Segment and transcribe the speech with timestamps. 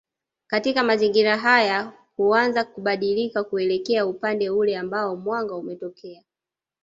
[0.47, 6.23] Katika mazingira haya huanza kubadili kuelekea upande ule ambao mwanga umetokea